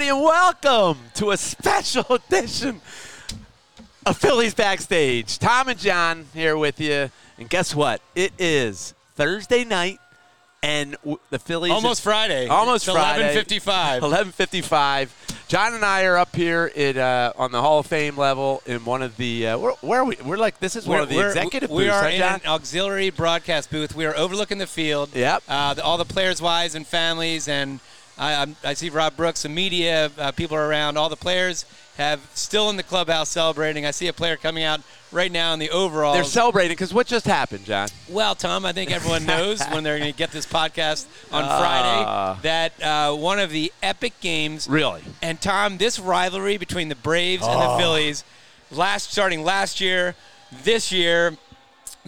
[0.00, 2.80] everybody, and welcome to a special edition
[4.06, 5.38] of Phillies Backstage.
[5.38, 7.10] Tom and John here with you.
[7.36, 8.00] And guess what?
[8.14, 9.98] It is Thursday night,
[10.62, 11.72] and w- the Phillies.
[11.72, 12.46] Almost Friday.
[12.48, 13.34] Almost It's Friday.
[13.34, 14.00] 11:55.
[14.00, 15.10] 11:55.
[15.48, 18.84] John and I are up here at, uh, on the Hall of Fame level in
[18.86, 19.48] one of the.
[19.48, 20.16] Uh, where, where are we?
[20.24, 22.40] We're like this is one of the executive we booths, are huh, in John?
[22.42, 23.94] an auxiliary broadcast booth.
[23.94, 25.10] We are overlooking the field.
[25.14, 25.42] Yep.
[25.46, 27.80] Uh, the, all the players' wives and families, and
[28.20, 30.96] I, I'm, I see Rob Brooks, the media uh, people are around.
[30.98, 31.64] All the players
[31.96, 33.84] have still in the clubhouse celebrating.
[33.86, 34.80] I see a player coming out
[35.10, 36.12] right now in the overall.
[36.14, 37.88] They're celebrating because what just happened, John?
[38.08, 42.36] Well, Tom, I think everyone knows when they're going to get this podcast on Ah.
[42.38, 44.68] Friday that uh, one of the epic games.
[44.68, 45.02] Really?
[45.22, 47.72] And Tom, this rivalry between the Braves and Oh.
[47.76, 48.22] the Phillies,
[48.70, 50.14] last starting last year,
[50.64, 51.36] this year,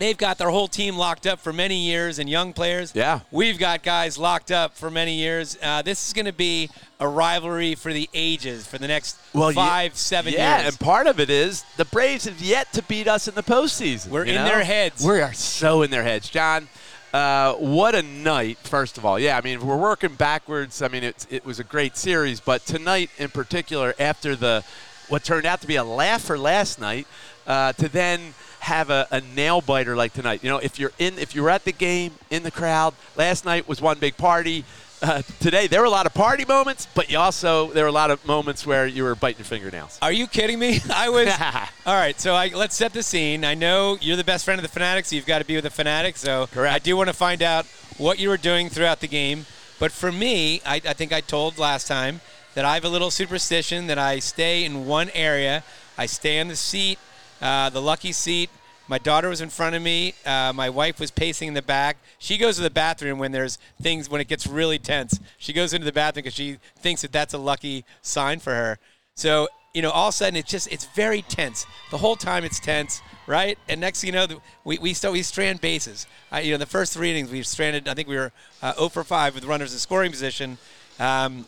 [0.03, 2.92] they've got their whole team locked up for many years and young players.
[2.95, 3.20] Yeah.
[3.31, 5.56] We've got guys locked up for many years.
[5.62, 9.53] Uh, this is going to be a rivalry for the ages for the next Well,
[9.53, 10.62] five, seven yeah, years.
[10.62, 13.42] Yeah, and part of it is the Braves have yet to beat us in the
[13.45, 14.08] postseason.
[14.08, 14.45] We're in know?
[14.45, 15.05] their heads.
[15.06, 16.69] We are so in their heads, John.
[17.12, 18.56] Uh, what a night!
[18.58, 19.36] First of all, yeah.
[19.36, 20.80] I mean, we're working backwards.
[20.80, 24.64] I mean, it, it was a great series, but tonight in particular, after the
[25.12, 27.06] what turned out to be a laugher last night,
[27.46, 30.42] uh, to then have a, a nail biter like tonight.
[30.42, 33.44] You know, if you're in, if you were at the game in the crowd, last
[33.44, 34.64] night was one big party.
[35.02, 37.92] Uh, today there were a lot of party moments, but you also there were a
[37.92, 39.98] lot of moments where you were biting your fingernails.
[40.00, 40.80] Are you kidding me?
[40.90, 41.28] I was.
[41.86, 43.44] all right, so I, let's set the scene.
[43.44, 45.64] I know you're the best friend of the Phanatics, so you've got to be with
[45.64, 46.18] the Phanatics.
[46.18, 46.74] So Correct.
[46.74, 47.66] I do want to find out
[47.98, 49.44] what you were doing throughout the game.
[49.78, 52.22] But for me, I, I think I told last time
[52.55, 55.64] that I have a little superstition that I stay in one area.
[55.97, 56.98] I stay on the seat,
[57.41, 58.51] uh, the lucky seat.
[58.89, 60.14] My daughter was in front of me.
[60.27, 61.96] Uh, my wife was pacing in the back.
[62.18, 65.18] She goes to the bathroom when there's things when it gets really tense.
[65.39, 68.79] She goes into the bathroom because she thinks that that's a lucky sign for her.
[69.14, 71.64] So you know, all of a sudden it's just it's very tense.
[71.90, 73.58] The whole time it's tense, right?
[73.69, 74.27] And next thing you know,
[74.64, 76.07] we we still we strand bases.
[76.42, 77.89] You know, the first three innings we stranded.
[77.89, 80.58] I think we were uh, 0 for 5 with runners in scoring position.
[80.98, 81.46] Um,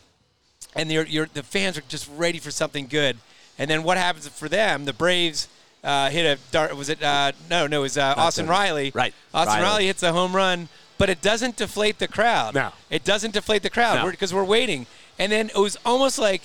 [0.74, 3.16] and you're, you're, the fans are just ready for something good.
[3.58, 4.84] And then what happens for them?
[4.84, 5.48] The Braves
[5.84, 6.76] uh, hit a dart.
[6.76, 7.02] Was it?
[7.02, 8.90] Uh, no, no, it was uh, Austin Riley.
[8.94, 9.64] right, Austin Riley.
[9.64, 9.86] Riley.
[9.86, 10.68] hits a home run,
[10.98, 12.54] but it doesn't deflate the crowd.
[12.54, 12.72] No.
[12.90, 14.10] it doesn't deflate the crowd No.
[14.10, 14.86] because we're waiting.
[15.18, 16.42] And then it was almost like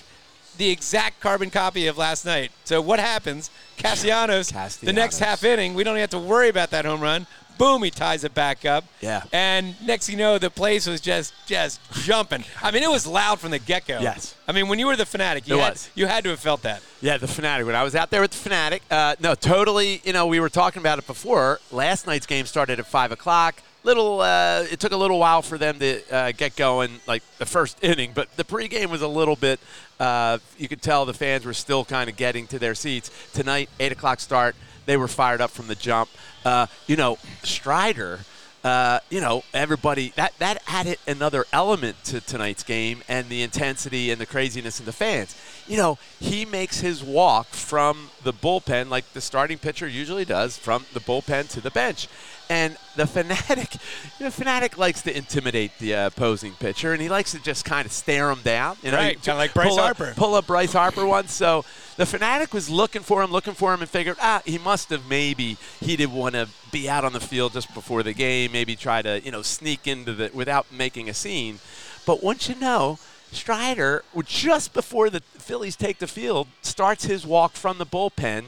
[0.58, 2.52] the exact carbon copy of last night.
[2.66, 3.50] So what happens?
[3.78, 4.52] Castellanos,
[4.82, 7.26] the next half inning, we don't have to worry about that home run.
[7.60, 8.86] Boom, he ties it back up.
[9.02, 9.22] Yeah.
[9.32, 12.44] And next thing you know, the place was just just jumping.
[12.64, 14.00] I mean, it was loud from the get go.
[14.00, 14.34] Yes.
[14.48, 15.90] I mean, when you were the Phanatic, you It had was.
[15.94, 16.82] you had to have felt that.
[17.02, 17.66] Yeah, the Phanatic.
[17.66, 20.02] When I was out there with the Phanatic, uh, no, totally.
[20.06, 21.60] You know, we were talking about it before.
[21.72, 23.62] Last night's game started at five o'clock.
[23.84, 27.46] Little, uh, it took a little while for them to uh, get going, like the
[27.46, 28.12] first inning.
[28.14, 29.60] But the pregame was a little bit.
[30.00, 33.10] Uh, you could tell the fans were still kind of getting to their seats.
[33.34, 34.56] Tonight, eight o'clock start.
[34.86, 36.10] They were fired up from the jump.
[36.44, 38.20] Uh, you know, Strider.
[38.62, 44.12] Uh, you know, everybody that that added another element to tonight's game and the intensity
[44.12, 45.34] and the craziness of the fans.
[45.66, 50.58] You know, he makes his walk from the bullpen like the starting pitcher usually does,
[50.58, 52.10] from the bullpen to the bench.
[52.52, 53.80] And the Phanatic,
[54.18, 57.86] the Phanatic likes to intimidate the uh, opposing pitcher, and he likes to just kind
[57.86, 58.76] of stare him down.
[58.82, 60.14] You know, Right, kinda like Bryce pull up- Harper.
[60.18, 61.32] pull up Bryce Harper once.
[61.32, 61.64] So
[61.98, 65.08] the Phanatic was looking for him, looking for him, and figured, ah, he must have
[65.08, 68.76] maybe he didn't want to be out on the field just before the game, maybe
[68.76, 71.60] try to you know sneak into the without making a scene.
[72.08, 72.98] But once you know,
[73.32, 78.46] Strider, just before the Phillies take the field, starts his walk from the bullpen.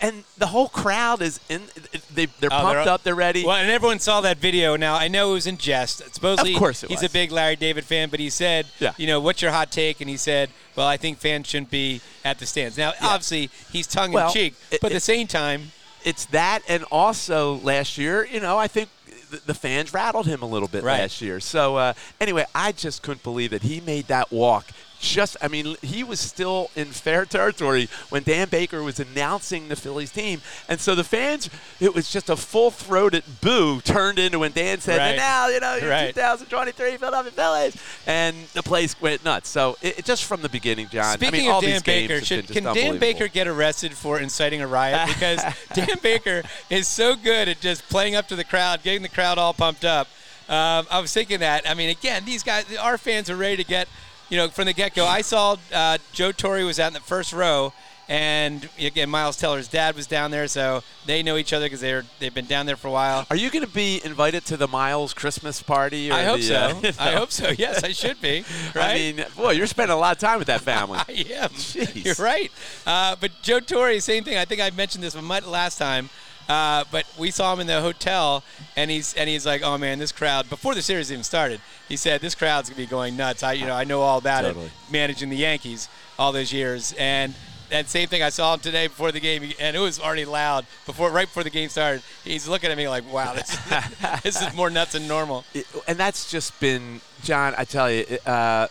[0.00, 1.62] And the whole crowd is in.
[2.14, 3.02] They, they're Oh, pumped they're- up.
[3.02, 3.44] They're ready.
[3.44, 4.76] Well, and everyone saw that video.
[4.76, 6.02] Now I know it was in jest.
[6.14, 7.10] Supposedly, Of course it he's was.
[7.10, 8.92] a big Larry David fan, but he said, Yeah.
[8.96, 10.00] you know, what's your hot take?
[10.00, 12.76] And he said, well, I think fans shouldn't be at the stands.
[12.78, 15.72] Now, obviously, he's tongue Well, in cheek, it- but at the same time,
[16.04, 18.88] it's that, and also last year, you know, I think
[19.30, 21.00] the, the fans rattled him a little bit Right.
[21.00, 21.40] last year.
[21.40, 24.66] So uh, anyway, I just couldn't believe that he made that walk.
[25.02, 29.74] Just, I mean, he was still in fair territory when Dan Baker was announcing the
[29.74, 31.50] Phillies team, and so the fans,
[31.80, 35.08] it was just a full-throated boo turned into when Dan said, Right.
[35.08, 36.14] "And now, you know, you're Right.
[36.14, 37.76] 2023 Philadelphia Phillies,"
[38.06, 39.48] and the place went nuts.
[39.48, 41.14] So it, it- just from the beginning, John.
[41.14, 42.98] Speaking I mean, all of Dan these Baker, should, can Dan.
[42.98, 45.08] Baker get arrested for inciting a riot?
[45.08, 45.42] Because
[45.74, 49.36] Dan Baker is so good at just playing up to the crowd, getting the crowd
[49.36, 50.06] all pumped up.
[50.48, 51.68] Um, I was thinking that.
[51.68, 53.88] I mean, again, these guys, our fans are ready to get,
[54.32, 55.04] you know, from the get-go.
[55.04, 57.74] I saw uh, Joe Torre was out in the first row,
[58.08, 62.04] And again, Miles Teller's dad was down there, so they know each other because they're
[62.18, 63.26] they've been down there for a while.
[63.28, 66.10] Are you going to be invited to the Miles Christmas party?
[66.10, 66.56] Or I hope the, so.
[66.56, 67.50] uh, I hope so.
[67.50, 68.44] Yes, I should be.
[68.74, 68.90] Right?
[68.90, 70.98] I mean, boy, you're spending a lot of time with that family.
[71.08, 71.12] I
[71.42, 71.50] am.
[71.50, 72.04] Jeez.
[72.04, 72.50] You're right.
[72.86, 74.38] Uh, but Joe Torre, same thing.
[74.38, 76.08] I think I mentioned this last time.
[76.48, 78.42] Uh, but we saw him in the hotel,
[78.76, 81.96] and he's and he's like, "Oh man, this crowd!" Before the series even started, he
[81.96, 84.66] said, "This crowd's gonna be going nuts." I, you know, I know all about Totally.
[84.66, 87.34] it, managing the Yankees all those years, and
[87.70, 88.22] and same thing.
[88.22, 91.42] I saw him today before the game, and it was already loud before, right before
[91.42, 92.02] the game started.
[92.22, 93.56] He's looking at me like, "Wow, this,
[94.22, 95.44] this is more nuts than normal."
[95.88, 97.54] And that's just been John.
[97.56, 98.68] I tell you, uh,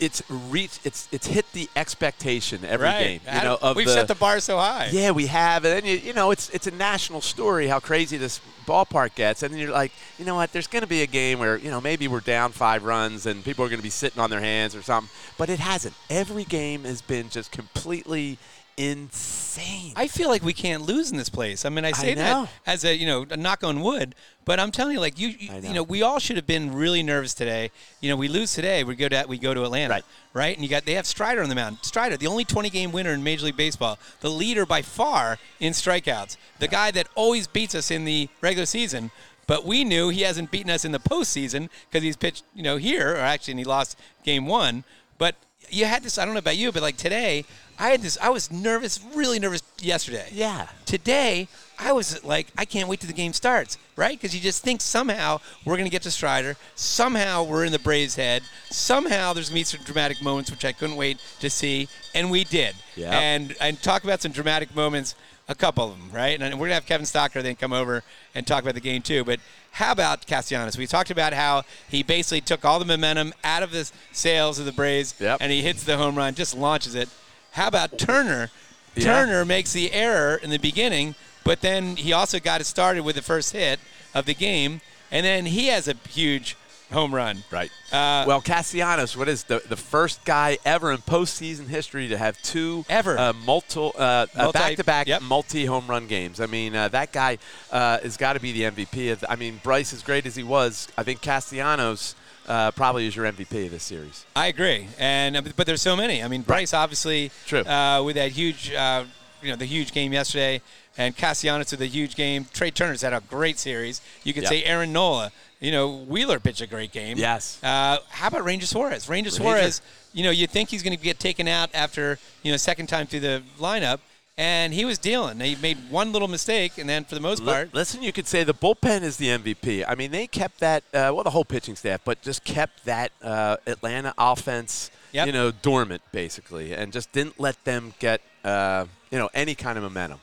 [0.00, 0.84] it's reached.
[0.84, 3.02] It's it's hit the expectation every right?
[3.02, 3.20] game.
[3.32, 4.88] You know, of we've the, set the bar so high.
[4.90, 8.16] Yeah, we have, and then you, you know it's it's a national story how crazy
[8.16, 10.52] this ballpark gets, and then you're like, you know what?
[10.52, 13.44] There's going to be a game where you know maybe we're down five runs and
[13.44, 15.94] people are going to be sitting on their hands or something, but it hasn't.
[16.08, 18.38] Every game has been just completely
[18.80, 19.92] insane.
[19.96, 21.64] I feel like we can't lose in this place.
[21.64, 22.44] I mean, I say know.
[22.44, 25.28] that as a you know a knock on wood, but I'm telling you, like you,
[25.28, 25.72] you, I you know.
[25.74, 27.70] know, we all should have been really nervous today.
[28.00, 30.04] You know, we lose today, we go to we go to Atlanta, Right.
[30.34, 30.54] right?
[30.56, 31.78] And you got they have Strider on the mound.
[31.82, 35.72] Strider, the only 20 game winner in Major League Baseball, the leader by far in
[35.72, 39.10] strikeouts, the guy that always beats us in the regular season.
[39.46, 42.76] But we knew he hasn't beaten us in the postseason because he's pitched, you know,
[42.76, 44.84] here, or actually, and he lost game one.
[45.18, 45.34] But
[45.68, 46.18] you had this.
[46.18, 47.44] I don't know about you, but like today,
[47.78, 48.18] I had this.
[48.20, 50.28] I was nervous, really nervous yesterday.
[50.32, 50.68] yeah.
[50.84, 51.48] Today,
[51.78, 54.18] I was like, I can't wait till the game starts, right?
[54.18, 56.56] Because you just think somehow we're going to get to Strider.
[56.74, 58.42] Somehow we're in the Braves' head.
[58.70, 61.88] Somehow there's going to be some dramatic moments, which I couldn't wait to see.
[62.14, 62.74] And we did.
[62.96, 63.18] Yeah.
[63.18, 65.14] And, and talk about some dramatic moments,
[65.50, 66.40] a couple of them, right?
[66.40, 68.04] And we're going to have Kevin Stocker then come over
[68.36, 69.24] and talk about the game too.
[69.24, 69.40] But
[69.72, 70.78] how about Castellanos?
[70.78, 74.64] We talked about how he basically took all the momentum out of the sails of
[74.64, 75.38] the Braves Yep.
[75.40, 77.08] and he hits the home run, just launches it.
[77.52, 78.50] How about Turner?
[78.94, 79.04] Yeah.
[79.04, 83.16] Turner makes the error in the beginning, but then he also got it started with
[83.16, 83.80] the first hit
[84.14, 84.80] of the game,
[85.10, 86.56] and then he has a huge
[86.92, 87.42] home run.
[87.50, 87.70] Right.
[87.92, 92.40] Uh, well, Castellanos, what is the the first guy ever in postseason history to have
[92.42, 93.18] two Ever.
[93.18, 95.22] uh, multi, uh, Multi- back to back yep.
[95.22, 96.40] multi home run games?
[96.40, 97.38] I mean, uh, that guy
[97.72, 99.12] uh, has got to be the MVP.
[99.12, 102.14] Of, I mean, Bryce, as great as he was, I think Castellanos
[102.48, 104.24] uh, probably is your MVP of this series.
[104.34, 106.22] I agree, and uh, but there's so many.
[106.22, 107.60] I mean, Bryce obviously True.
[107.60, 109.04] Uh, with that huge, uh,
[109.42, 110.60] you know, the huge game yesterday,
[110.98, 112.46] and Castellanos with the huge game.
[112.52, 114.00] Trea Turner's had a great series.
[114.24, 114.50] You could Yep.
[114.50, 115.32] say Aaron Nola.
[115.60, 117.18] You know, Wheeler pitched a great game.
[117.18, 117.62] Yes.
[117.62, 119.08] Uh, how about Ranger Suarez?
[119.08, 119.42] Ranger Ranger.
[119.42, 119.82] Suarez.
[120.12, 123.06] You know, you think he's going to get taken out after you know second time
[123.06, 123.98] through the lineup,
[124.38, 125.38] and he was dealing.
[125.38, 128.42] He made one little mistake, and then for the most part, listen, you could say
[128.42, 129.84] the bullpen is the MVP.
[129.86, 133.12] I mean, they kept that, uh, well, the whole pitching staff, but just kept that
[133.22, 135.26] uh, Atlanta offense, Yep.
[135.26, 139.76] you know, dormant basically, and just didn't let them get, uh, you know, any kind
[139.76, 140.20] of momentum.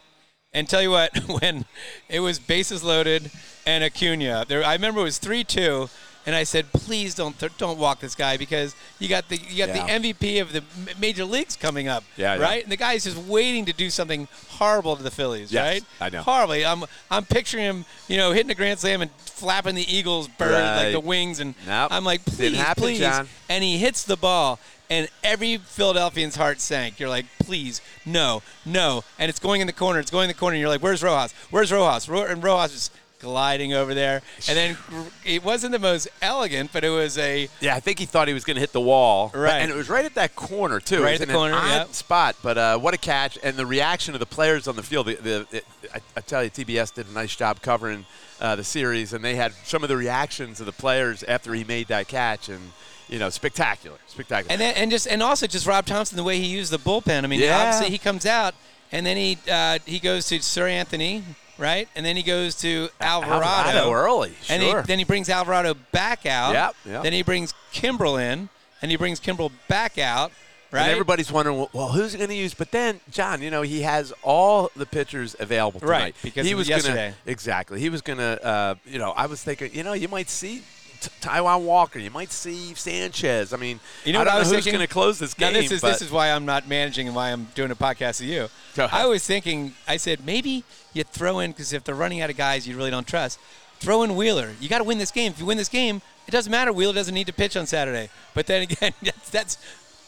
[0.53, 1.65] And tell you what, when
[2.09, 3.29] it was bases loaded
[3.65, 5.89] and Acuna, there I remember it was three two,
[6.25, 9.65] and I said, please don't th- don't walk this guy because you got the you
[9.65, 9.85] got Yeah.
[9.99, 10.63] the MVP of the
[10.99, 12.41] major leagues coming up, Yeah, yeah.
[12.41, 12.63] right?
[12.63, 15.83] And the guy's just waiting to do something horrible to the Phillies, Yes, right?
[15.99, 16.21] I know.
[16.23, 16.65] Horribly.
[16.65, 20.51] I'm I'm picturing him, you know, hitting a grand slam and flapping the Eagles bird
[20.53, 21.89] like the wings, and Nope.
[21.91, 23.27] I'm like, please, happen, please, John.
[23.49, 26.99] and he hits the ball and every Philadelphian's heart sank.
[26.99, 29.03] You're like, please, no, no.
[29.19, 29.99] And it's going in the corner.
[29.99, 30.55] It's going in the corner.
[30.55, 31.33] And you're like, where's Rojas?
[31.49, 32.07] Where's Rojas?
[32.07, 34.21] Ro- and Rojas is gliding over there.
[34.47, 34.77] And then
[35.25, 38.33] it wasn't the most elegant, but it was a Yeah, I think he thought he
[38.35, 39.29] was going to hit the wall.
[39.33, 39.61] But- Right.
[39.61, 41.01] And it was right at that corner, too.
[41.03, 41.93] Right It was at the corner, yep.
[41.93, 42.35] spot.
[42.43, 43.37] But uh, what a catch.
[43.43, 45.07] And the reaction of the players on the field.
[45.07, 48.05] The, the, it, I, I tell you, TBS did a nice job covering
[48.39, 51.63] uh, the series, and they had some of the reactions of the players after he
[51.63, 52.49] made that catch.
[52.49, 52.71] And,
[53.09, 53.97] you know, spectacular.
[54.07, 54.51] Spectacular.
[54.51, 57.23] and then and just and also just Rob Thomson the way he used the bullpen.
[57.23, 57.57] I mean, Yeah.
[57.57, 58.53] obviously he comes out
[58.91, 61.23] and then he uh, he goes to Seranthony,
[61.57, 61.87] right?
[61.95, 63.45] And then he goes to Alvarado.
[63.45, 64.33] Alvarado early.
[64.49, 66.53] And he, then he brings Alvarado back out.
[66.53, 67.03] Yep, yep.
[67.03, 68.49] Then he brings Kimbrel in,
[68.81, 70.31] and he brings Kimbrel back out.
[70.71, 70.81] Right.
[70.83, 72.53] And everybody's wondering, well, well who's he going to use?
[72.53, 75.91] But then, John, you know, he has all the pitchers available tonight.
[75.91, 77.09] Right, because he was yesterday.
[77.09, 77.79] Gonna, exactly.
[77.79, 80.63] He was going to, uh, you know, I was thinking, you know, you might see
[80.99, 83.53] T- Taijuan Walker, you might see Sanchez.
[83.53, 85.53] I mean, You know I I know was who's going to close this game.
[85.53, 88.19] now this is this is why I'm not managing and why I'm doing a podcast
[88.19, 88.49] with you.
[88.91, 92.37] I was thinking, I said maybe you throw in because if they're running out of
[92.37, 93.39] guys you really don't trust,
[93.79, 94.53] throw in Wheeler.
[94.59, 95.31] You got to win this game.
[95.31, 96.73] If you win this game, it doesn't matter.
[96.73, 98.09] Wheeler doesn't need to pitch on Saturday.
[98.33, 99.57] But then again, that's, that's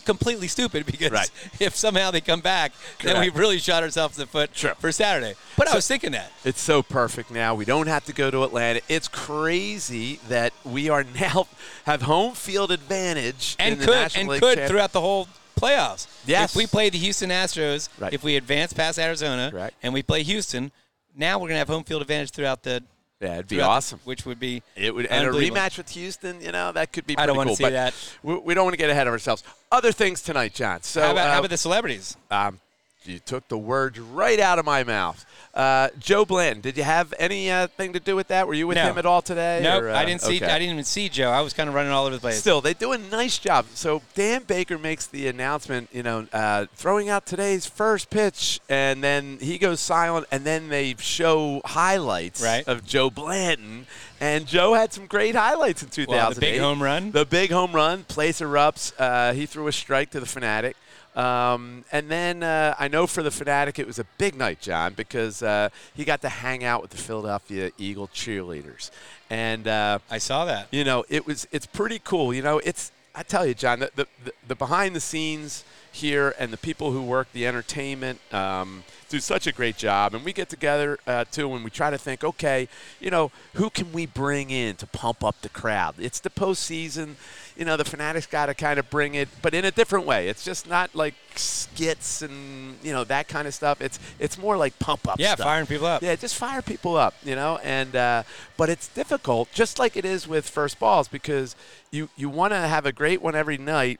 [0.09, 1.29] completely stupid because Right.
[1.59, 2.71] if somehow they come back,
[3.03, 4.73] then we've really shot ourselves in the foot Sure.
[4.75, 5.35] for Saturday.
[5.55, 6.31] But I was thinking that.
[6.43, 7.53] It's so perfect now.
[7.53, 8.81] We don't have to go to Atlanta.
[8.89, 11.47] It's crazy that we are now
[11.85, 15.01] have home field advantage And in the could National and League could Champ- throughout the
[15.01, 16.07] whole playoffs.
[16.25, 16.51] Yes.
[16.51, 18.13] If we play the Houston Astros, Right.
[18.13, 19.73] if we advance past Arizona, Right.
[19.83, 20.71] and we play Houston,
[21.15, 22.81] now we're gonna have home field advantage throughout the.
[23.21, 23.99] Yeah, it'd be throughout the- awesome.
[24.05, 27.17] which would be It would and a rematch with Houston, you know, that could be
[27.17, 27.55] I don't wanna cool.
[27.57, 27.93] see that.
[28.23, 29.43] We, we don't want to get ahead of ourselves.
[29.71, 30.81] Other things tonight, John.
[30.83, 32.15] So How about, uh, how about the celebrities?
[32.31, 32.59] Um,
[33.05, 35.25] you took the words right out of my mouth.
[35.53, 38.45] Uh, Joe Blanton, did you have anything uh, to do with that?
[38.47, 38.83] Were you with No.
[38.91, 39.61] him at all today?
[39.63, 40.35] Nope, uh, I didn't see.
[40.37, 40.45] okay.
[40.45, 41.31] I didn't even see Joe.
[41.31, 42.39] I was kind of running all over the place.
[42.39, 43.65] Still, they do a nice job.
[43.73, 49.03] So Dan Baker makes the announcement, you know, uh, throwing out today's first pitch, and
[49.03, 52.67] then he goes silent, and then they show highlights Right.
[52.67, 53.87] of Joe Blanton,
[54.21, 56.15] and Joe had some great highlights in 2008.
[56.15, 57.11] Well, the big home run.
[57.11, 58.93] The big home run, place erupts.
[58.99, 60.73] Uh, he threw a strike to the Phanatic.
[61.19, 64.93] Um, and then uh, I know for the Phanatic it was a big night, John,
[64.93, 68.89] because uh, he got to hang out with the Philadelphia Eagle cheerleaders.
[69.29, 70.69] And uh, I saw that.
[70.71, 72.33] you know, it was it's pretty cool.
[72.33, 76.33] You know, it's I tell you, John, the the, the, the behind the scenes here
[76.39, 80.13] and the people who work the entertainment um, do such a great job.
[80.13, 82.69] And we get together uh, too, and we try to think, okay,
[82.99, 85.95] you know, who can we bring in to pump up the crowd?
[85.97, 87.15] It's the postseason.
[87.57, 90.29] You know, the Phanatics got to kind of bring it, but in a different way.
[90.29, 93.81] It's just not like skits and you know that kind of stuff.
[93.81, 95.19] It's it's more like pump up.
[95.19, 95.45] Yeah, stuff.
[95.45, 96.01] firing people up.
[96.01, 97.59] Yeah, just fire people up, you know.
[97.63, 98.23] And uh,
[98.55, 101.55] but it's difficult, just like it is with first balls, because
[101.91, 103.99] you you want to have a great one every night,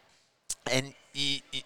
[0.72, 0.94] and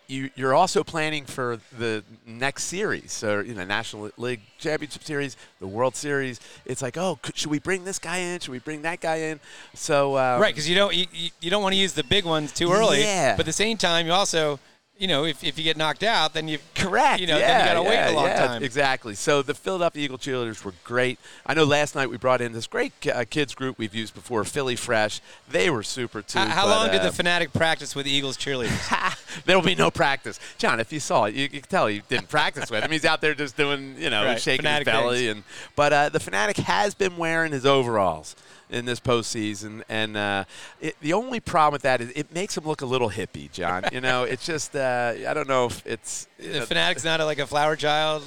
[0.07, 5.67] you're also planning for the next series, so you know National League Championship Series, the
[5.67, 6.39] World Series.
[6.65, 8.39] It's like, oh, should we bring this guy in?
[8.39, 9.39] Should we bring that guy in?
[9.73, 12.25] So um, Right, because you don't you, you- you don't want to use the big
[12.25, 13.01] ones too early.
[13.01, 13.33] Yeah.
[13.35, 14.59] But at the same time, you also,
[14.97, 17.19] you know, if, if you get knocked out, then you Correct.
[17.19, 18.63] You know, yeah, then you got to wait yeah, a long yeah, time.
[18.63, 19.15] Exactly.
[19.15, 21.19] So the Philadelphia Eagle cheerleaders were great.
[21.45, 24.43] I know last night we brought in this great uh, kids group we've used before,
[24.43, 25.21] Philly Fresh.
[25.49, 26.39] They were super too.
[26.39, 29.15] How, how but, long did uh, the Phanatic practice with the Eagles cheerleaders?
[29.45, 30.39] there will be no practice.
[30.57, 32.91] John, if you saw it, you, you can tell he didn't practice with him.
[32.91, 35.17] He's out there just doing, you know, Right, shaking Phanatic his belly.
[35.25, 35.31] things.
[35.31, 35.43] And
[35.75, 38.35] but uh, the Phanatic has been wearing his overalls
[38.69, 40.45] in this postseason, and uh,
[40.81, 43.83] it, the only problem with that is it makes him look a little hippie, John.
[43.91, 47.39] You know, it's just uh, I don't know if it's the Phanatic's not a, like
[47.39, 48.23] a flower child.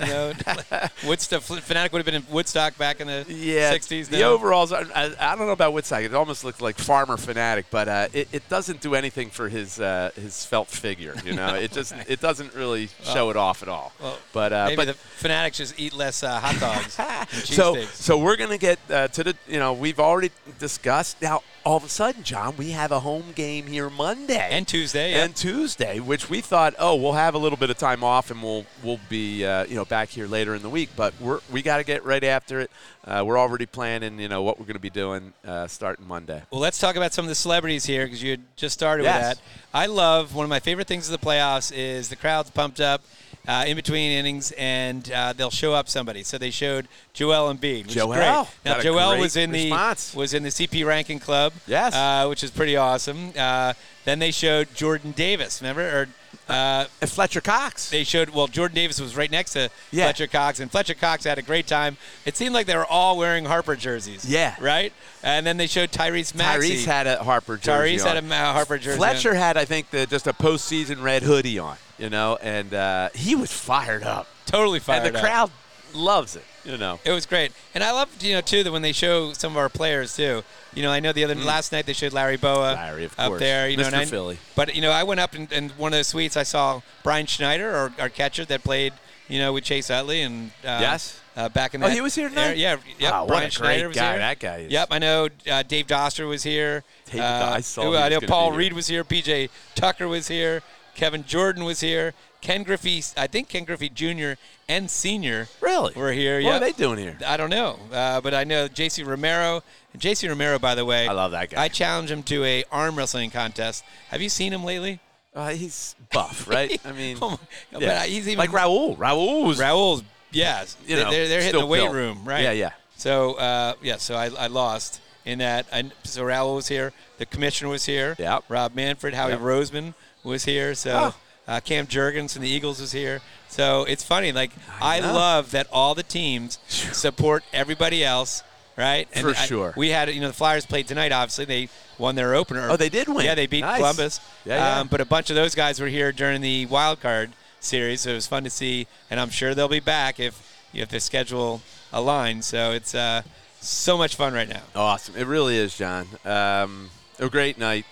[0.00, 0.32] You know,
[1.06, 1.40] Woodstock.
[1.42, 4.06] Phanatic would have been in Woodstock back in the Yeah, 60s.
[4.08, 6.02] The overalls, I, I don't know about Woodstock.
[6.02, 9.80] It almost looks like farmer Phanatic, but uh, it, it doesn't do anything for his
[9.80, 11.16] uh, his felt figure.
[11.24, 13.92] You know, it just it doesn't really show it off at all.
[14.00, 17.74] Well, but uh, Maybe but the Phanatics just eat less uh, hot dogs and so
[17.74, 17.86] cheesesteaks.
[17.94, 21.42] so we're gonna get uh, to the you know we've already discussed now.
[21.68, 25.24] All of a sudden, John, we have a home game here Monday And Tuesday, yeah.
[25.24, 28.42] and Tuesday, which we thought, oh, we'll have a little bit of time off and
[28.42, 30.88] we'll we'll be uh, you know back here later in the week.
[30.96, 32.70] But we're we got to get right after it.
[33.04, 36.42] Uh, we're already planning, you know, what we're going to be doing uh, starting Monday.
[36.50, 39.28] Well, let's talk about some of the celebrities here because you just started Yes.
[39.28, 39.44] with that.
[39.78, 43.02] I love one of my favorite things of the playoffs is the crowd's pumped up
[43.48, 46.22] uh, in between innings and uh, they'll show up somebody.
[46.22, 48.26] So they showed Joel Embiid, which Joel, is great.
[48.26, 50.12] Now got Joel was in response.
[50.12, 51.94] the was in the CP ranking club, Yes.
[51.94, 53.32] uh, which is pretty awesome.
[53.36, 53.72] Uh,
[54.04, 55.82] then they showed Jordan Davis, remember?
[55.82, 56.08] Or
[56.48, 57.90] uh, Fletcher Cox.
[57.90, 60.04] they showed well Jordan Davis was right next to Yeah.
[60.04, 61.98] Fletcher Cox and Fletcher Cox had a great time.
[62.24, 64.24] It seemed like they were all wearing Harper jerseys.
[64.24, 64.54] Yeah.
[64.60, 64.92] Right?
[65.22, 66.76] And then they showed Tyrese Maxey.
[66.76, 67.96] Tyrese had a Harper jersey.
[67.98, 68.96] Tyrese had a Harper jersey.
[68.96, 69.36] Fletcher on.
[69.36, 73.34] had, I think, the, just a postseason red hoodie on, you know, and uh, he
[73.34, 74.26] was fired up.
[74.46, 75.06] totally fired up.
[75.06, 75.24] and the up.
[75.24, 75.50] crowd
[75.94, 76.98] loves it, you know.
[77.04, 79.56] It was great, and I loved you know too that when they show some of
[79.58, 80.42] our players too.
[80.74, 82.76] You know, I know the other last night they showed Larry Bowa Mm.
[82.76, 83.40] Larry, of up course.
[83.40, 83.68] there.
[83.68, 83.86] You know, Mr.
[83.88, 84.38] and I- Philly.
[84.54, 86.36] But you know, I went up in, in one of the suites.
[86.36, 88.92] I saw Brian Schneider, our, our catcher that played
[89.28, 91.20] you know with Chase Utley and uh, Yes.
[91.36, 92.34] uh, back in the Oh, he was here era.
[92.34, 92.56] tonight?
[92.58, 93.12] Yeah, yep.
[93.12, 94.18] Wow, what Brian a great Schneider was guy here.
[94.20, 94.72] that guy is.
[94.72, 96.84] Yep, I know uh, Dave Doster was here.
[97.10, 98.58] Dave- Uh, I saw I know Paul be here.
[98.58, 99.04] Reed was here.
[99.04, 100.62] PJ Tucker was here.
[100.98, 102.12] Kevin Jordan was here.
[102.40, 104.32] Ken Griffey, I think Ken Griffey Jr.
[104.68, 105.92] and Senior Really?
[105.94, 106.36] were here.
[106.38, 106.54] What yep.
[106.56, 107.16] are they doing here?
[107.24, 109.04] I don't know, uh, but I know J.C.
[109.04, 109.62] Romero.
[109.96, 110.28] J.C.
[110.28, 111.62] Romero, by the way, I love that guy.
[111.62, 113.84] I challenge him to a arm wrestling contest.
[114.08, 114.98] Have you seen him lately?
[115.32, 116.80] Uh, he's buff, right?
[116.84, 117.38] I mean, Oh my-
[117.72, 118.04] but yeah.
[118.04, 118.96] he's even like Raul.
[118.96, 120.02] Raul was, Raul's,
[120.32, 121.94] yes, you know, they're, they're hitting the weight built.
[121.94, 122.42] room, right?
[122.42, 122.70] Yeah, yeah.
[122.96, 125.66] So uh, yeah, so I, I lost in that.
[125.72, 126.92] I, so Raul was here.
[127.18, 128.16] The commissioner was here.
[128.18, 128.40] Yeah.
[128.48, 129.40] Rob Manfred, Howie Yep.
[129.40, 130.74] Roseman was here.
[130.74, 131.12] So
[131.48, 131.52] Oh.
[131.52, 133.20] uh, Cam Jurgens from the Eagles was here.
[133.48, 134.32] So it's funny.
[134.32, 138.42] Like I, I love that all the teams support everybody else.
[138.76, 139.74] Right, For I- sure.
[139.76, 141.10] we had, you know, the Flyers played tonight.
[141.10, 142.68] Obviously, they won their opener.
[142.70, 143.24] Oh, they did win.
[143.24, 143.78] Yeah, they beat Nice.
[143.78, 144.20] Columbus.
[144.44, 144.78] Yeah, yeah.
[144.82, 148.10] Um, but a bunch of those guys were here during the wild card series, so
[148.10, 148.86] it was fun to see.
[149.10, 150.40] And I'm sure they'll be back if
[150.72, 151.60] you if the schedule
[151.92, 152.44] aligns.
[152.44, 153.22] So it's uh,
[153.60, 154.62] so much fun right now.
[154.76, 155.16] Awesome.
[155.16, 156.06] It really is, John.
[156.24, 157.84] Um, a great night.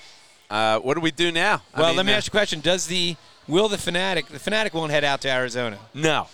[0.51, 1.63] Uh, what do we do now?
[1.75, 2.61] I Well, mean, let me uh, ask you a question.
[2.61, 3.17] Does the
[3.49, 5.79] will the Phanatic the Phanatic won't head out to Arizona?
[5.95, 6.29] No.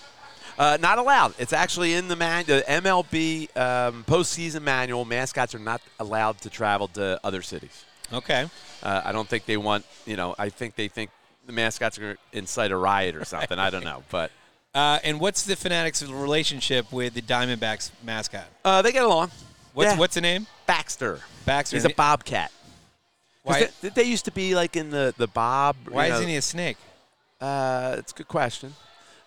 [0.59, 1.35] Uh, not allowed.
[1.39, 5.05] It's actually in the, man- the MLB um, postseason manual.
[5.07, 7.85] Mascots are not allowed to travel to other cities.
[8.13, 8.49] Okay.
[8.83, 11.11] Uh, I don't think they want, you know, I think they think
[11.47, 13.59] the mascots are going to incite a riot or something.
[13.59, 14.03] I don't know.
[14.11, 14.31] But
[14.75, 18.47] Uh, and what's the Phanatics' relationship with the Diamondbacks mascot?
[18.65, 19.31] uh, they get along.
[19.75, 19.99] What's Yeah.
[19.99, 20.47] what's the name?
[20.65, 21.21] Baxter?
[21.45, 21.77] Baxter.
[21.77, 22.51] He's a bobcat.
[23.43, 25.77] Why, They, they used to be like in the, the bob.
[25.87, 26.77] you why know, isn't he a snake?
[27.41, 28.75] Uh, it's a good question.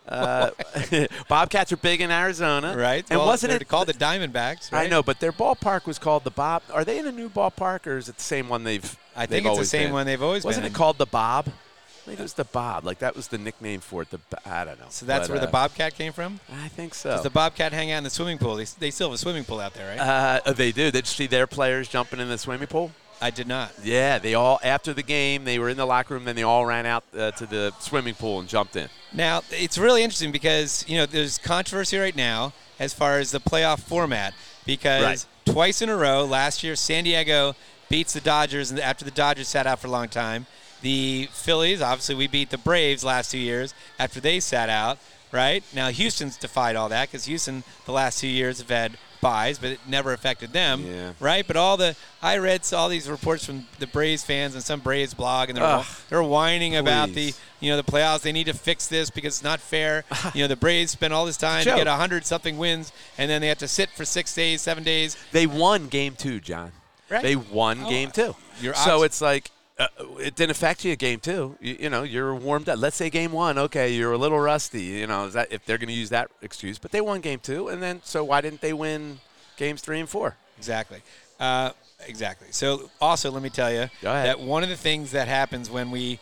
[0.08, 0.52] Uh,
[1.28, 3.04] Bobcats are big in Arizona, Right.
[3.10, 4.72] And well, wasn't it called the Diamondbacks?
[4.72, 4.86] Right?
[4.86, 6.62] I know, but their ballpark was called the Bob.
[6.72, 8.86] Are they in a new ballpark, or is it the same one they've?
[9.16, 9.94] I they've think it's the same been?
[9.94, 10.50] one they've always been.
[10.50, 10.74] Wasn't been.
[10.74, 11.48] it called the Bob?
[11.48, 12.86] I think it was the Bob.
[12.86, 14.12] Like that was the nickname for it.
[14.12, 14.86] The I don't know.
[14.90, 16.40] So that's But, where the uh, Bobcat came from.
[16.54, 17.10] I think so.
[17.10, 18.58] Does the Bobcat hang out in the swimming pool?
[18.58, 20.40] They, they still have a swimming pool out there, right?
[20.46, 20.92] uh, they do.
[20.92, 22.92] Did you see their players jumping in the swimming pool?
[23.22, 23.72] I did not.
[23.84, 26.26] Yeah, they all after the game they were in the locker room.
[26.26, 28.90] Then they all ran out uh, to the swimming pool and jumped in.
[29.14, 33.40] Now it's really interesting because you know there's controversy right now as far as the
[33.40, 34.34] playoff format
[34.66, 35.54] because Right.
[35.54, 37.56] twice in a row last year San Diego
[37.90, 40.46] beats the Dodgers and after the Dodgers sat out for a long time.
[40.82, 45.00] The Phillies, obviously, we beat the Braves last two years after they sat out.
[45.32, 49.58] Right now, Houston's defied all that because Houston the last two years have had buys,
[49.58, 50.86] but it never affected them.
[50.86, 51.14] Yeah.
[51.20, 54.82] Right, but all the I read all these reports from the Braves fans and some
[54.82, 55.86] Braves blog, and they're Ugh.
[56.10, 58.22] they're whining about the you know the playoffs.
[58.22, 60.04] They need to fix this because it's not fair.
[60.36, 63.42] you know the Braves spent all this time to get hundred something wins, and then
[63.42, 65.18] they have to sit for six days, seven days.
[65.32, 66.72] They won game two, John.
[67.10, 67.24] Right.
[67.24, 68.36] They won Oh, game two.
[68.62, 69.88] you're so it's like uh,
[70.20, 71.58] it didn't affect you game two.
[71.60, 72.80] You, you know, you're warmed up.
[72.80, 74.84] Let's say game one, okay, you're a little rusty.
[74.84, 76.80] You know, is that if they're going to use that excuse?
[76.80, 79.20] But they won game two, and then so why didn't they win
[79.58, 80.38] games three and four?
[80.58, 81.02] Exactly.
[81.40, 81.72] Uh,
[82.08, 82.48] exactly.
[82.52, 86.20] So also, let me tell you that one of the things that happens when we,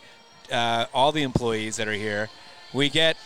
[0.50, 2.30] uh, all the employees that are here,
[2.72, 3.16] we get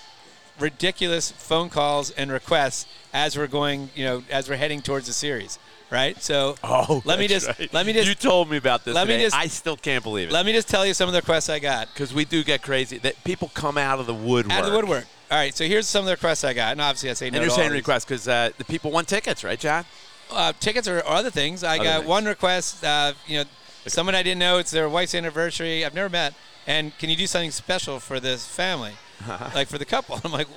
[0.61, 5.13] ridiculous phone calls and requests as we're going, you know, as we're heading towards the
[5.13, 5.59] series.
[5.91, 6.21] Right.
[6.23, 7.73] So Oh, let me just right.
[7.73, 8.95] let me just You told me about this.
[8.95, 10.33] let me just- I still can't believe it.
[10.33, 11.89] let me just tell you some of the requests I got.
[11.93, 12.99] because we do get crazy.
[12.99, 14.53] That people come out of the woodwork.
[14.53, 15.07] Out of the woodwork.
[15.31, 17.37] All right, so here's some of the requests I got, and obviously I say no
[17.39, 19.85] And to you're saying requests because uh, the people want tickets, right, John?
[20.31, 21.63] Uh, tickets or, other things.
[21.65, 22.09] I Other got things.
[22.09, 22.85] one request.
[22.85, 23.45] Uh, you know,
[23.87, 24.57] someone I didn't know.
[24.59, 25.85] It's their wife's anniversary.
[25.85, 26.35] I've never met,
[26.67, 28.93] and can you do something special for this family,
[29.55, 30.21] like for the couple?
[30.25, 30.49] I'm like.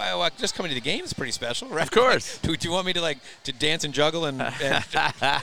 [0.00, 1.82] Well, just coming to the game is pretty special, right?
[1.82, 2.38] Of course.
[2.42, 4.84] do, do you want me to like to dance and juggle and, and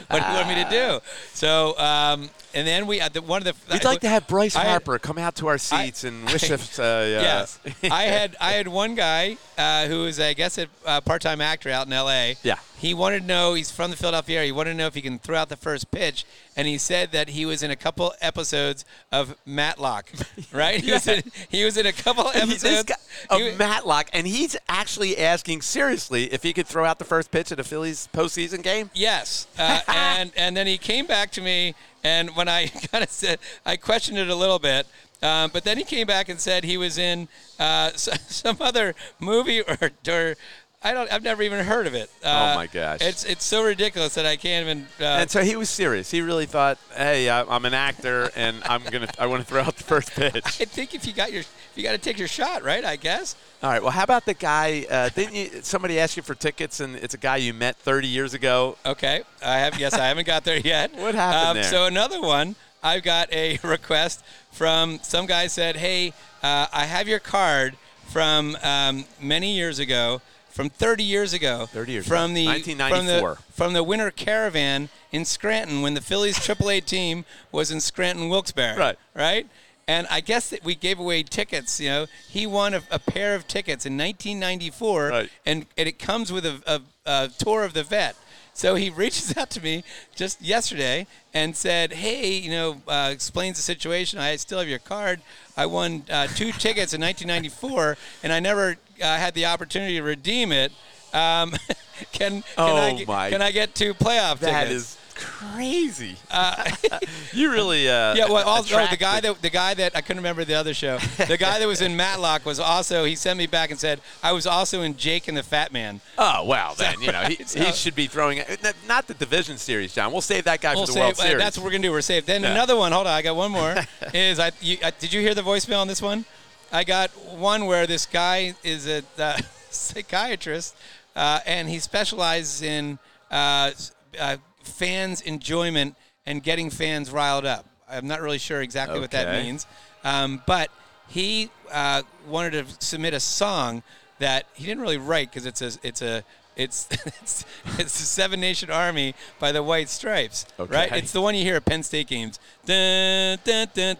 [0.07, 0.99] what do you want me to do?
[1.33, 4.55] So, um, and then we uh, the, one of the We'd like to have Bryce
[4.55, 6.79] I had- Harper come out to our seats and wish I- us.
[6.79, 7.59] Uh, yes,
[7.91, 11.87] I had I had one guy uh, who is I guess a part-time actor out
[11.87, 12.35] in L.A.
[12.43, 12.55] Yeah.
[12.79, 14.45] He wanted to know he's from the Philadelphia area.
[14.47, 17.11] He wanted to know if he can throw out the first pitch, and he said
[17.11, 20.11] that he was in a couple episodes of Matlock.
[20.53, 20.79] Right?
[20.83, 22.83] He was in, he was in a couple episodes.
[22.83, 22.95] guy,
[23.31, 27.51] of Matlock, and he's actually asking seriously if he could throw out the first pitch
[27.51, 28.89] at a Phillies postseason game.
[28.93, 33.09] Yes, uh, and and then he came back to me, and when I kind of
[33.09, 34.87] said, I questioned it a little bit,
[35.21, 37.27] um, but then he came back and said he was in
[37.59, 40.35] uh, some other movie or, or
[40.83, 42.09] I don't, I've never even heard of it.
[42.23, 42.99] Uh, Oh, my gosh.
[43.01, 44.87] it's it's so ridiculous that I can't even.
[45.01, 46.11] Uh, And so he was serious.
[46.11, 49.07] He really thought, "Hey, I- I'm an actor, and I'm gonna.
[49.17, 51.43] I want to throw out the first pitch." I think if you got your,
[51.77, 52.83] you got to take your shot, right?
[52.83, 53.35] I guess.
[53.61, 53.81] All right.
[53.81, 54.85] Well, how about the guy?
[54.89, 55.61] Uh, didn't you?
[55.61, 58.77] Somebody ask you for tickets, and it's a guy you met 30 years ago.
[58.85, 59.79] Okay, I have.
[59.79, 60.91] Yes, I haven't got there yet.
[60.97, 61.63] What happened um, there?
[61.63, 67.07] So another one, I've got a request from some guy said, "Hey, uh, I have
[67.07, 72.35] your card from um, many years ago, from 30 years ago, 30 years from ago.
[72.35, 73.35] the 1994.
[73.35, 77.79] from the from the Winter Caravan in Scranton when the Phillies AAA team was in
[77.79, 78.77] Scranton Wilkes-Barre.
[78.77, 78.99] Right.
[79.13, 79.47] Right."
[79.87, 81.79] And I guess that we gave away tickets.
[81.79, 85.29] You know, he won a, a pair of tickets in 1994, Right.
[85.45, 88.15] and, and it comes with a, a, a tour of the vet.
[88.53, 89.83] So he reaches out to me
[90.15, 94.19] just yesterday and said, "Hey, you know, uh, explains the situation.
[94.19, 95.21] I still have your card.
[95.55, 100.03] I won uh, two tickets in 1994, and I never uh, had the opportunity to
[100.03, 100.71] redeem it.
[101.13, 101.51] Um,
[102.11, 106.15] can can, I, Oh, get- my- can I get two playoff That tickets?" is crazy.
[107.33, 107.89] you really.
[107.89, 110.53] Uh, Yeah, well, also oh, the guy that the guy that I couldn't remember the
[110.53, 110.97] other show.
[111.17, 113.03] The guy that was in Matlock was also.
[113.03, 116.01] He sent me back and said I was also in Jake and the Fat Man.
[116.17, 118.41] Oh well, then you know he, So- he should be throwing
[118.87, 120.11] not the division series, John.
[120.11, 121.37] We'll save that guy We'll for the save, World uh, Series.
[121.39, 121.91] That's what we're gonna do.
[121.91, 122.25] We're safe.
[122.25, 122.51] Then Yeah.
[122.51, 122.91] another one.
[122.91, 123.75] Hold on, I got one more.
[124.13, 126.25] is I, you, uh, did you hear the voicemail on this one?
[126.71, 129.37] I got one where this guy is a uh,
[129.69, 130.75] psychiatrist,
[131.15, 132.99] uh, and he specializes in
[133.31, 133.71] uh,
[134.19, 137.65] uh, fans' enjoyment and getting fans riled up.
[137.89, 139.65] I'm not really sure exactly what that means.
[140.03, 140.69] Um, but
[141.07, 143.81] he uh, wanted to submit a song
[144.19, 146.23] that he didn't really write because it's a it's a
[146.57, 147.45] it's it's
[147.77, 150.91] it's the Seven Nation Army by the White Stripes, right?
[150.97, 152.39] It's the one you hear at Penn State games.
[152.65, 153.97] Dun, dun, dun,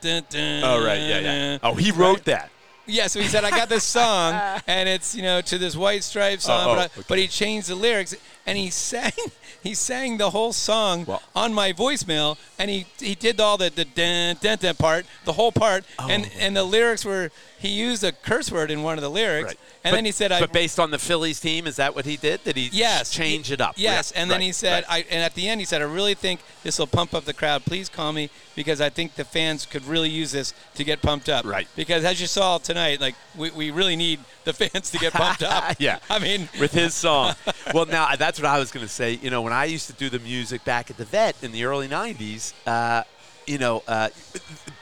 [0.64, 1.58] Oh right, yeah, yeah.
[1.64, 2.50] Oh, he wrote that.
[2.88, 4.60] Yeah, so he said, I got this song, uh.
[4.68, 7.04] and it's, you know, to this White Stripes song, Oh, oh, but, I, okay.
[7.08, 9.12] but he changed the lyrics, and he sang
[9.64, 13.70] he sang the whole song Well- on my voicemail, and he he did all the,
[13.70, 17.70] the dun, dun, dun part, the whole part, oh and, and the lyrics were, he
[17.70, 19.48] used a curse word in one of the lyrics, Oh.
[19.48, 19.58] Right.
[19.84, 22.06] and But- then he said, I, But based on the Phillies team, is that what
[22.06, 22.44] he did?
[22.44, 23.10] Did he Yes.
[23.12, 23.74] change it up?
[23.78, 25.06] Yes, Yeah, and then right, he said, right.
[25.06, 27.34] I, and at the end he said, I really think this will pump up the
[27.34, 27.66] crowd.
[27.66, 31.30] Please call me because I think the fans could really use this to get pumped
[31.30, 31.46] up.
[31.46, 31.68] Right.
[31.76, 35.44] Because as you saw tonight, like we, we really need the fans to get pumped
[35.44, 35.76] up.
[35.80, 36.00] Yeah.
[36.10, 37.36] I mean, with his song.
[37.74, 39.14] well, now that's what I was going to say.
[39.22, 41.66] You know, when I used to do the music back at the Vet in the
[41.66, 43.04] early '90s, uh,
[43.46, 44.10] you know, uh,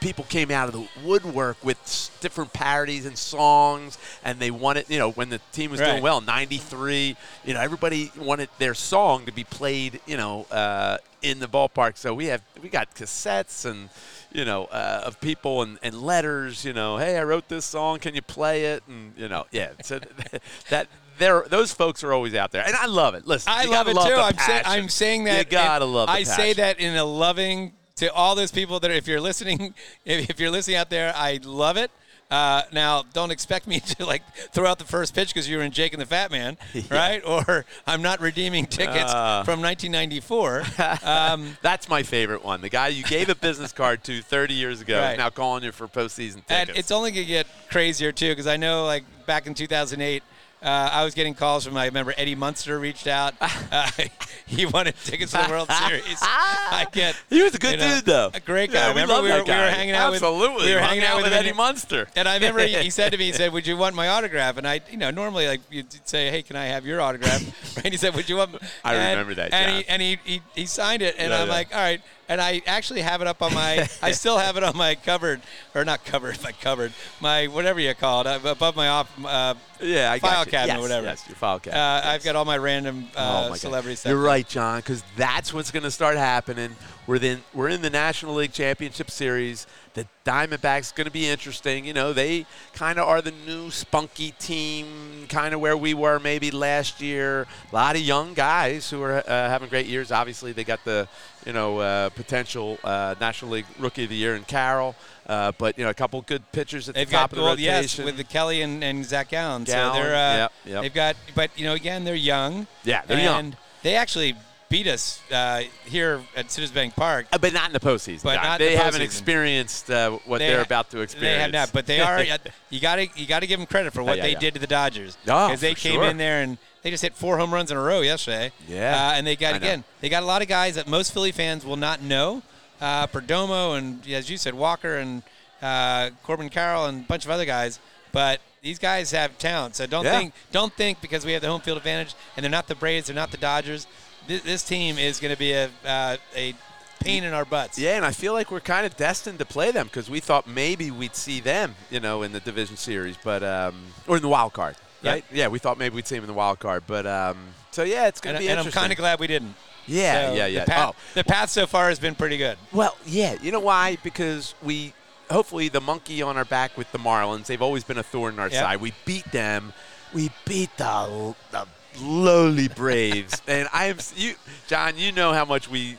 [0.00, 4.86] people came out of the woodwork with s- different parodies and songs, and they wanted,
[4.88, 5.92] you know, when the team was Right.
[5.92, 7.16] doing well, '93.
[7.44, 11.96] You know, everybody wanted their song to be played, you know, uh, in the ballpark.
[11.96, 13.88] So we have we got cassettes and.
[14.36, 16.64] You know, uh, of people and, and letters.
[16.64, 17.98] You know, hey, I wrote this song.
[17.98, 18.82] Can you play it?
[18.86, 19.70] And you know, yeah.
[19.82, 19.98] So
[20.70, 23.26] that there, those folks are always out there, and I love it.
[23.26, 23.98] Listen, I love it too.
[23.98, 24.62] I'm, say.
[24.64, 25.38] I'm saying that.
[25.38, 26.08] You gotta love.
[26.08, 29.74] I say that in a loving to all those people that are, if you're listening,
[30.04, 31.90] if, if you're listening out there, I love it.
[32.30, 35.62] Uh, now, don't expect me to like throw out the first pitch because you were
[35.62, 36.56] in Jake and the Fat Man,
[36.90, 37.22] right?
[37.24, 39.44] Or I'm not redeeming tickets Uh.
[39.44, 40.64] from 1994.
[41.06, 42.60] Um, That's my favorite one.
[42.60, 45.12] The guy you gave a business card to 30 years ago Right.
[45.12, 46.50] is now calling you for postseason tickets.
[46.50, 50.22] and it's only gonna get crazier too because I know like back in 2008.
[50.62, 53.34] Uh, I was getting calls from I remember Eddie Munster reached out.
[53.72, 53.90] Uh,
[54.46, 56.18] he wanted tickets to the World Series.
[56.22, 58.30] I get he was a good you know, dude, though.
[58.32, 58.78] a great guy.
[58.78, 59.70] Yeah, we Remember love we were- that we were guy.
[59.70, 60.66] hanging out with- Absolutely.
[60.66, 61.56] we were hung hanging out with Eddie him.
[61.56, 62.06] Munster.
[62.14, 64.56] And I remember he, he said to me, he said, "Would you want my autograph?"
[64.56, 67.42] And I, you know, normally like you'd say, "Hey, can I have your autograph?"
[67.84, 70.42] and He said, "Would you want?" I and- remember that, And he and he, he
[70.54, 71.52] he signed it, and Yeah, I'm yeah.
[71.52, 74.64] like, "All right." And I actually have it up on my, I still have it
[74.64, 75.40] on my cupboard,
[75.74, 79.54] or not cupboard, my cupboard, my whatever you call it, uh, above my off, uh,
[79.80, 81.06] Yeah, I File cabinet, yes, whatever.
[81.06, 81.80] Yes, your file cabinet.
[81.80, 82.06] uh, yes.
[82.14, 83.58] I've got all my random Oh uh, my God.
[83.58, 84.10] celebrity stuff.
[84.10, 86.74] You're right, John, because that's what's going to start happening.
[87.06, 89.66] We're then we're in the National League Championship Series.
[89.94, 91.84] The Diamondbacks going to be interesting.
[91.84, 96.18] You know, they kind of are the new spunky team, kind of where we were
[96.18, 97.46] maybe last year.
[97.70, 100.10] A lot of young guys who are uh, having great years.
[100.10, 101.06] Obviously, they got the
[101.46, 104.96] you know uh, potential uh, National League Rookie of the Year in Carroll.
[105.28, 107.42] Uh, but you know, a couple good pitchers at They've the top got of the
[107.42, 108.04] well, rotation.
[108.04, 109.64] yes, with the Kelly and, and Zach Gallen.
[109.64, 110.82] Gallen, so they're uh, yep, yep.
[110.82, 112.66] they've got, but you know, again, they're young.
[112.82, 113.56] Yeah, they're and young.
[113.82, 114.34] They actually
[114.68, 117.26] beat us uh, here at Citizens Bank Park.
[117.32, 118.24] Uh, but not in the postseason.
[118.24, 119.04] But not they the haven't postseason.
[119.04, 121.36] experienced uh, what They are ha- about to experience.
[121.36, 122.22] They have not, but they are.
[122.70, 124.38] you got to you got to give them credit for what yeah, they yeah.
[124.38, 126.04] did to the Dodgers Oh, they came sure.
[126.04, 128.52] in there and they just hit four home runs in a row yesterday.
[128.68, 129.10] Yeah.
[129.10, 129.56] uh, and they got I know.
[129.58, 132.42] again they got a lot of guys that most Philly fans will not know.
[132.80, 135.22] Uh, Perdomo and as you said Walker and
[135.62, 137.78] uh, Corbin Carroll and a bunch of other guys,
[138.12, 138.40] but.
[138.62, 140.18] These guys have talent, so don't Yeah.
[140.18, 143.06] think don't think because we have the home field advantage and they're not the Braves,
[143.06, 143.86] they're not the Dodgers.
[144.26, 146.54] This, this team is going to be a uh, a
[147.00, 147.78] pain in our butts.
[147.78, 150.46] Yeah, and I feel like we're kind of destined to play them because we thought
[150.48, 153.74] maybe we'd see them, you know, in the division series, but um,
[154.08, 155.24] or in the wild card, right?
[155.32, 157.36] Yeah, we thought maybe we'd see them in the wild card, but um,
[157.70, 159.54] so yeah, it's going to be and I'm kind of glad we didn't.
[159.88, 160.64] Yeah, So yeah, yeah.
[160.64, 161.00] The path, Oh.
[161.14, 162.58] the path so far has been pretty good.
[162.72, 163.36] Well, yeah.
[163.40, 163.98] You know why?
[164.02, 164.92] Because we,
[165.30, 167.46] hopefully, the monkey on our back with the Marlins.
[167.46, 168.60] They've always been a thorn in our Yep.
[168.60, 168.80] side.
[168.80, 169.72] We beat them.
[170.12, 171.68] We beat the the
[172.00, 174.34] lowly Braves, and I am you,
[174.66, 174.96] John.
[174.98, 175.98] You know how much we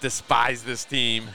[0.00, 1.28] despise this team.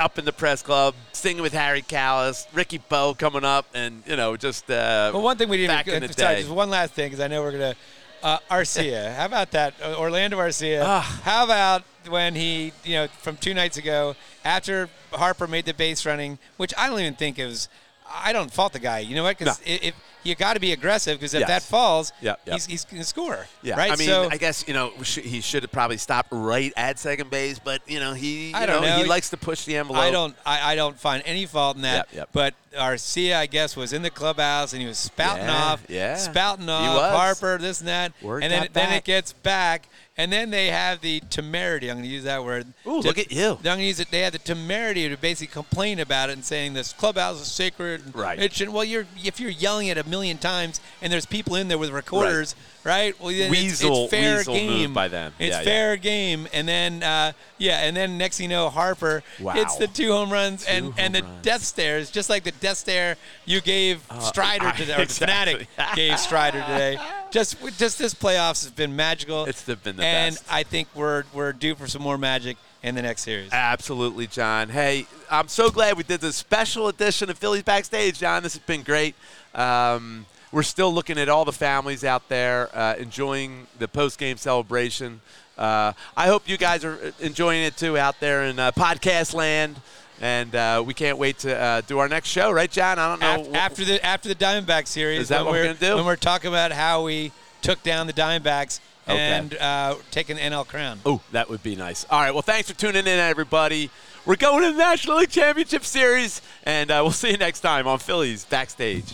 [0.00, 4.14] Up in the press club, singing with Harry Kalas, Ricky Bowe coming up, and you
[4.14, 5.70] know just uh, Well, one thing we didn't.
[5.74, 6.40] back in the sorry, day.
[6.42, 7.74] just one last thing because I know we're gonna.
[8.22, 9.74] Uh, Arcia, how about that?
[9.82, 11.00] Uh, Orlando Arcia.
[11.00, 16.06] How about when he, you know, from two nights ago, after Harper made the base
[16.06, 17.68] running, which I don't even think it was.
[18.08, 19.00] I don't fault the guy.
[19.00, 19.36] You know what?
[19.36, 19.66] Because No.
[19.82, 19.94] if
[20.24, 21.48] you got to be aggressive, because if Yes.
[21.48, 22.54] that falls, Yep, yep.
[22.54, 23.46] he's he's gonna score.
[23.62, 23.92] Yeah, right.
[23.92, 26.98] I mean, so I guess you know sh- he should have probably stopped right at
[26.98, 28.96] second base, but you know he, you I don't know.
[28.98, 30.02] he likes to push the envelope.
[30.02, 32.08] I don't I, I don't find any fault in that.
[32.12, 32.28] Yep.
[32.32, 36.14] But Arcia, I guess, was in the clubhouse and he was spouting Yeah, off, yeah.
[36.16, 37.12] spouting off.
[37.14, 38.12] Harper, this and that.
[38.22, 41.88] And then then it gets back, and then they have the temerity.
[41.88, 42.66] I'm going to use that word.
[42.86, 43.52] Ooh, to- look at you.
[43.52, 44.10] I'm going to use it.
[44.10, 48.14] They have the temerity to basically complain about it and saying this clubhouse is sacred.
[48.14, 48.38] Right.
[48.38, 51.68] It should, well, you're if you're yelling it a million times, and there's people in
[51.68, 52.77] there with recorders, right?
[52.88, 55.32] Well, then it's- Weasel- it's, fair weasel game by them.
[55.38, 55.64] It's Yeah, yeah.
[55.64, 59.52] fair game, and then uh, yeah, and then next thing you know, Harper Wow.
[59.54, 61.42] hits the two home runs and Two and the runs.
[61.44, 65.68] death stares, just like the death stare you gave Strider today, or the exactly.
[65.78, 66.98] Phanatic gave Strider today.
[67.30, 69.44] Just just this playoffs has been magical.
[69.44, 70.44] It's the- been the and best.
[70.50, 73.52] I think we're we're due for some more magic in the next series.
[73.52, 74.68] Absolutely, John.
[74.68, 78.42] Hey, I'm so glad we did this special edition of Phillies Backstage, John.
[78.44, 79.14] This has been great.
[79.54, 85.20] Um, we're still looking at all the families out there uh, enjoying the post-game celebration.
[85.56, 89.80] Uh, I hope you guys are enjoying it too out there in uh, podcast land.
[90.20, 92.98] And uh, we can't wait to uh, do our next show, right, John?
[92.98, 93.50] I don't know.
[93.50, 95.94] Af- after the after the Diamondback series, Is that what we're we're gonna do?
[95.96, 97.30] When we're talking about how we
[97.62, 99.16] took down the Diamondbacks Okay.
[99.16, 100.98] and uh, taking the NL crown.
[101.06, 102.04] Oh, that would be nice.
[102.10, 102.32] All right.
[102.32, 103.90] Well, thanks for tuning in, everybody.
[104.26, 107.86] We're going to the National League Championship Series, and uh, we'll see you next time
[107.86, 109.04] on Phillies Backstage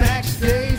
[0.00, 0.69] backstage.